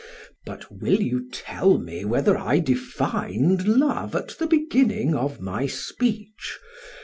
[0.47, 6.57] But will you tell me whether I defined love at the beginning of my speech?